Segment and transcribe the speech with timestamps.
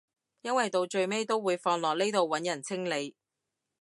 [0.41, 3.15] 因為到最尾都會放落呢度揾人清理